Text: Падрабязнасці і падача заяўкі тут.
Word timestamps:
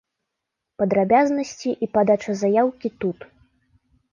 Падрабязнасці 0.81 1.69
і 1.87 1.91
падача 1.99 2.31
заяўкі 2.41 2.87
тут. 3.05 3.19